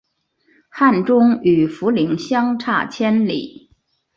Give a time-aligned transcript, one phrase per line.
[0.67, 3.69] 汉中与涪城相差千里。